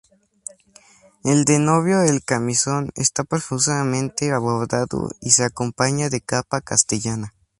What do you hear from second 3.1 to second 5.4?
profusamente bordado y